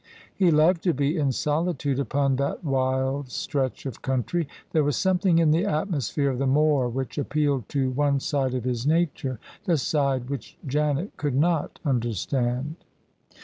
He 0.35 0.49
loved 0.49 0.81
to 0.85 0.95
be 0.95 1.15
in 1.15 1.31
solitude 1.31 1.99
upon 1.99 2.37
that 2.37 2.63
wild 2.63 3.29
stretch 3.29 3.85
of 3.85 4.01
country: 4.01 4.47
there 4.71 4.83
was 4.83 4.97
something 4.97 5.37
in 5.37 5.51
the 5.51 5.63
atmosphere 5.63 6.31
of 6.31 6.39
the 6.39 6.47
moor 6.47 6.89
whicji 6.89 7.19
appealed 7.21 7.69
to 7.69 7.91
one 7.91 8.19
side 8.19 8.55
of 8.55 8.63
his 8.63 8.87
nature— 8.87 9.39
the 9.65 9.77
side 9.77 10.27
which 10.27 10.57
Janet 10.65 11.15
could 11.17 11.35
not 11.35 11.79
understand. 11.85 12.77